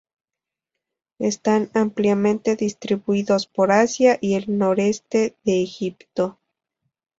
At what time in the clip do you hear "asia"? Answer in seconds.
3.71-4.17